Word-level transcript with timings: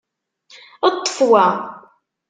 Ṭṭef 0.93 1.17
wa. 1.29 1.45